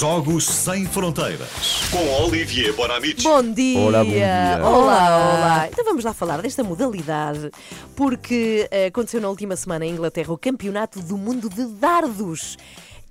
[0.00, 1.90] Jogos Sem Fronteiras.
[1.90, 3.22] Com Olivier Bonamici.
[3.22, 3.78] Bom dia!
[3.78, 4.58] Olá, bom dia.
[4.62, 5.68] Olá, olá!
[5.70, 7.50] Então vamos lá falar desta modalidade,
[7.94, 12.56] porque eh, aconteceu na última semana em Inglaterra o Campeonato do Mundo de Dardos.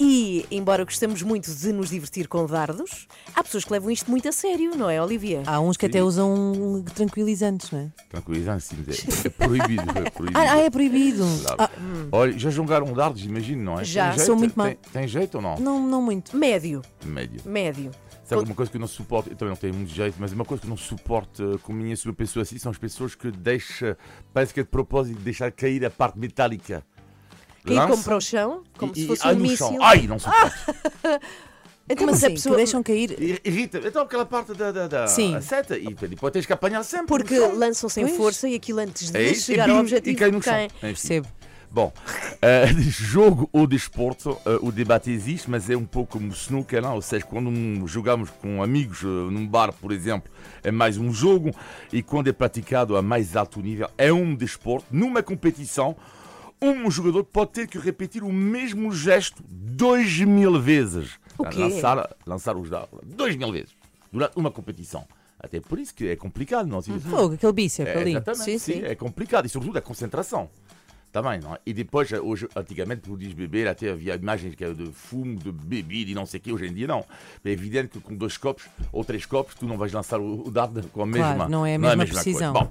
[0.01, 3.05] E, embora gostemos muito de nos divertir com dardos,
[3.35, 5.43] há pessoas que levam isto muito a sério, não é, Olivia?
[5.45, 7.91] Há uns que até usam tranquilizantes, não é?
[8.07, 8.77] Tranquilizante, sim.
[8.87, 9.83] É, é proibido.
[10.05, 10.39] É proibido.
[10.39, 11.25] Ah, ah, é proibido.
[11.43, 11.61] Claro.
[11.61, 11.69] Ah,
[12.13, 13.83] Olha, já jogaram dardos, imagino, não é?
[13.83, 14.39] Já, Tem sou jeito?
[14.39, 14.65] muito má.
[14.67, 15.57] Tem, tem jeito ou não?
[15.57, 16.35] não, não muito.
[16.35, 17.41] Médio, Médio.
[17.43, 17.91] médio.
[18.23, 20.45] Sabe uma coisa que eu não suporto, eu também não tenho muito jeito, mas uma
[20.45, 23.95] coisa que eu não suporto eh, conheço uma pessoa assim são as pessoas que deixam,
[24.31, 26.85] parece que é de propósito, deixar cair a parte metálica.
[27.65, 29.57] Cair Lança como para o chão, como e- se e- fosse ai, um no míssil.
[29.67, 29.77] chão.
[29.81, 30.55] Ai, não suporto.
[31.91, 32.35] Então, Como mas a assim?
[32.35, 32.53] pessoa.
[32.53, 33.11] Que deixam cair.
[33.19, 33.81] Ir- Irrita.
[33.83, 35.35] Então aquela parte da, da, da Sim.
[35.35, 37.07] a seta e depois tens que apanhar sempre.
[37.07, 38.15] Porque lançam sem Pois.
[38.15, 40.53] força e aquilo antes de É isso, chegar e, ao objetivo e cai no chão.
[40.53, 40.65] cai.
[40.65, 40.79] Enfim.
[40.81, 41.27] Percebo.
[41.71, 41.91] Bom,
[42.75, 46.93] de jogo ou desporto, eh, o debate existe, mas é um pouco como snooker, não?
[46.93, 50.31] ou seja, quando jogamos com amigos eh, num bar, por exemplo,
[50.63, 51.49] é mais um jogo,
[51.91, 54.85] e quando é praticado a mais alto nível, é um desporto.
[54.91, 55.95] Numa competição,
[56.61, 61.11] um jogador pode ter que repetir o mesmo gesto dois mil vezes.
[61.37, 61.59] O quê?
[61.59, 63.71] Lançar, lançar os dados dois mil vezes,
[64.11, 65.05] durante uma competição.
[65.39, 66.81] Até por isso que é complicado, não?
[66.81, 68.11] Se- Fogo, aquele bíceps é, ali.
[68.11, 68.83] exatamente, Sim, sim, sim.
[68.83, 70.49] é complicado e sobretudo a concentração.
[71.11, 71.59] Também, não é?
[71.65, 76.25] E depois, hoje, antigamente, podias beber, até havia imagens de fumo, de bebida e não
[76.25, 77.03] sei o quê, hoje em dia não.
[77.43, 80.83] É evidente que com dois copos ou três copos tu não vais lançar o, dardo
[80.89, 82.53] com a mesma não é a não mesma precisão.
[82.53, 82.69] coisa.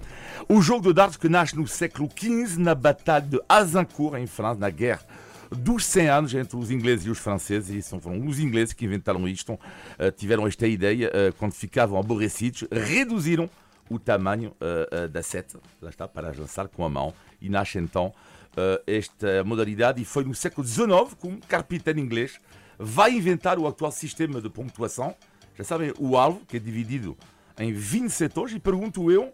[0.48, 4.26] Bom, o jogo de dardos que nasce no século XV, na Batalha de Azincourt, em
[4.28, 5.02] França, na guerra
[5.50, 8.84] dos 100 anos entre os ingleses e os franceses, e são- foram os ingleses que
[8.84, 9.58] inventaram isto,
[9.98, 13.48] eh, tiveram esta ideia, eh, quando ficavam aborrecidos, reduziram
[13.90, 17.78] o tamanho eh, eh, da seta, lá está, para lançar com a mão, e nasce
[17.78, 18.12] então
[18.56, 22.38] eh, esta modalidade, e foi no século XIX que um carpinteiro inglês
[22.78, 25.14] vai inventar o atual sistema de pontuação,
[25.56, 27.16] já sabem, o alvo, que é dividido
[27.58, 29.32] em 20 setores, e pergunto eu,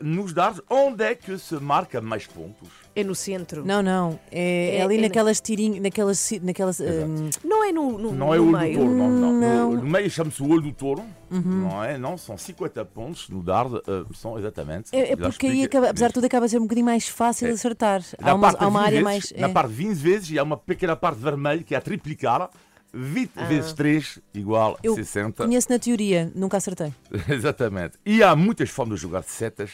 [0.00, 2.68] nos dardos, onde é que se marca mais pontos?
[2.94, 3.64] É no centro.
[3.64, 4.18] Não, não.
[4.32, 6.30] É, É- ali é- naquelas tirinhas, naquelas.
[6.42, 8.78] naquelas hum, Não é no, no, Não é o olho meio.
[8.78, 9.10] do touro, não.
[9.10, 9.32] não.
[9.40, 9.70] Não.
[9.72, 11.96] No, no meio chama-se o olho do touro, não é?
[11.96, 14.88] Não, são 50 pontos no dardo, eh, são exatamente.
[14.92, 17.46] é, é porque aí, acaba- apesar de tudo, acaba a ser um bocadinho mais fácil
[17.46, 18.02] de acertar.
[18.20, 19.40] Na Há uma, parte há uma 20 área vezes, mais.
[19.40, 19.52] Na é.
[19.52, 22.50] parte 20 vezes, e há uma pequena parte vermelha que é a triplicar.
[22.92, 25.44] 20 vezes 3 igual Eu 60.
[25.44, 26.92] Conheço na teoria, nunca acertei.
[27.28, 27.96] Exatamente.
[28.04, 29.70] E há muitas formas de jogar de setas.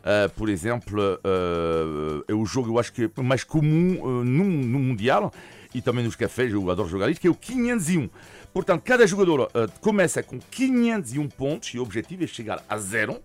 [0.00, 4.44] Uh, por exemplo, uh, é o jogo, eu acho que é mais comum uh, no,
[4.44, 5.32] no Mundial
[5.74, 8.08] e também nos cafés, eu adoro jogar isto, que é o 501.
[8.52, 9.48] Portanto, cada jogador
[9.80, 13.20] começa com 501 pontos e o objetivo é chegar a zero,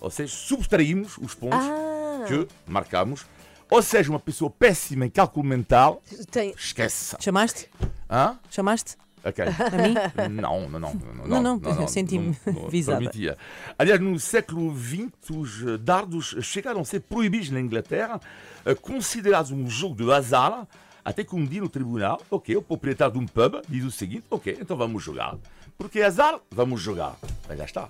[0.00, 2.24] ou seja, subtraímos os pontos Ah.
[2.26, 3.26] que marcamos.
[3.70, 6.54] Ou seja, uma pessoa péssima em cálculo mental, Tem...
[6.56, 7.14] esquece.
[7.20, 7.68] Chamaste?
[8.08, 8.38] Hã?
[8.50, 8.96] Chamaste?
[9.24, 9.44] Ok.
[9.44, 10.34] A mim?
[10.34, 10.94] Não, não, não.
[11.26, 12.98] Não, não, senti-me não- não visada.
[12.98, 13.36] permitia.
[13.78, 18.18] Aliás, no século XX, os dardos chegaram a ser proibidos na Inglaterra,
[18.64, 20.66] eh, considerados um jogo de azar,
[21.04, 24.24] até que um dia no tribunal, ok, o proprietário de um pub diz o seguinte,
[24.30, 25.36] ok, então vamos jogar.
[25.76, 27.16] Porque é azar, vamos jogar.
[27.48, 27.88] Mas já está.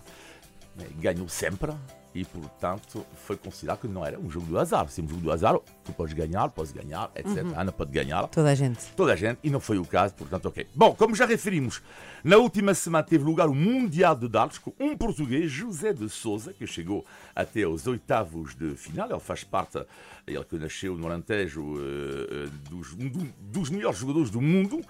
[1.00, 1.72] Ganhou sempre
[2.14, 4.88] e, portanto, foi considerado que não era um jogo do azar.
[4.88, 7.44] Se é um jogo do azar, tu podes ganhar, podes ganhar, etc.
[7.44, 7.52] Uhum.
[7.56, 8.84] Ana pode ganhar Toda a gente.
[8.96, 10.66] toda a gente, e não foi o caso, portanto, ok.
[10.74, 11.80] Bom, como já referimos,
[12.24, 16.52] na última semana teve lugar o Mundial de Dardos com um português, José de Souza,
[16.52, 19.08] que chegou até aos oitavos de final.
[19.08, 19.78] Ele faz parte,
[20.26, 24.80] ele que nasceu no Alentejo, eh, eh, dos, um do- dos melhores jogadores do mundo.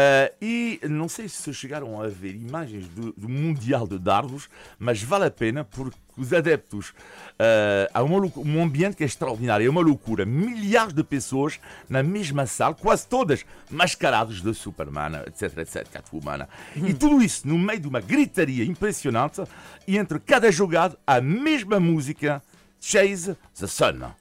[0.00, 4.48] Eh, e não sei se chegaram a ver imagens do, do Mundial de Dardos,
[4.78, 6.94] mas vale a pena porque os adeptos.
[7.36, 10.24] eh, há uma um ambiente que é extraordinário, é uma loucura.
[10.24, 11.58] Milhares de pessoas
[11.88, 16.46] na mesma sala, quase todas mascaradas de Superman, etc, etc, Catwoman.
[16.76, 19.42] E tudo isso no meio de uma gritaria impressionante
[19.84, 22.40] e entre cada jogado a mesma música
[22.80, 24.12] Chase the Sun.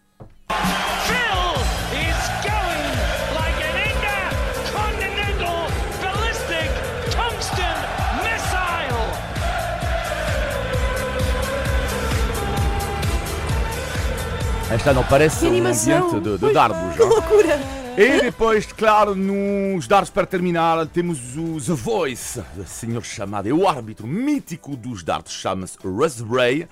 [14.72, 17.10] Esta não parece Que um ambiente de, de dardos, Que não?
[17.10, 17.60] loucura!
[17.98, 23.54] E depois, claro, nos dardos para terminar, temos o The Voice, o senhor chamado, é
[23.54, 26.68] o árbitro mítico dos dardos, chama-se Russ Bray.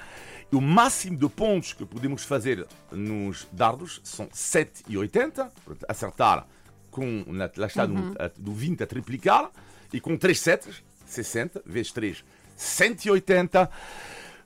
[0.51, 6.45] E o máximo de pontos que podemos fazer nos dardos são 7,80, portanto, acertar
[6.91, 9.49] com, na, lá está, no- a- do 20 a triplicar,
[9.91, 10.75] e com 3 setas,
[11.07, 12.23] 60, vezes 3,
[12.55, 13.67] 180,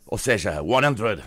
[0.07, 1.23] ou seja, 180.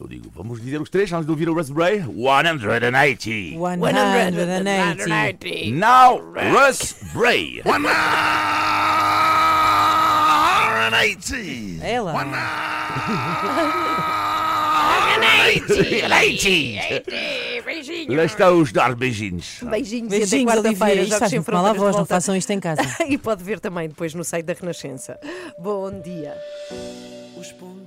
[0.00, 1.98] Eu digo, vamos dizer os três antes de ouvir o Russ Bray?
[1.98, 3.18] 180.
[3.18, 5.72] 180.
[5.74, 6.22] Now,
[6.52, 7.60] Russ Bray.
[7.64, 7.80] Boa
[10.90, 11.80] noite!
[11.82, 12.12] É lá.
[18.08, 19.58] Lá está os dar beijinhos.
[19.64, 21.04] Beijinhos, Beijinhos, e até quarta-feira.
[21.06, 22.82] Jogos sem mal à voz, não façam isto em casa.
[23.08, 25.18] e pode ver também depois no site da Renascença.
[25.58, 26.36] Bom dia.
[27.36, 27.77] Os pontos